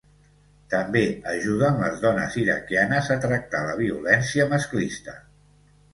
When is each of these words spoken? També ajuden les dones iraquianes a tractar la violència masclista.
També 0.73 1.03
ajuden 1.33 1.77
les 1.83 2.01
dones 2.07 2.37
iraquianes 2.45 3.11
a 3.17 3.19
tractar 3.27 3.65
la 3.69 3.79
violència 3.85 4.49
masclista. 4.55 5.19